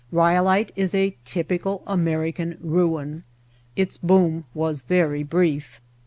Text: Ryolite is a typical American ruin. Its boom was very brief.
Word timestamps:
Ryolite 0.11 0.71
is 0.75 0.95
a 0.95 1.15
typical 1.25 1.83
American 1.85 2.57
ruin. 2.59 3.23
Its 3.75 3.99
boom 3.99 4.45
was 4.55 4.81
very 4.81 5.21
brief. 5.21 5.79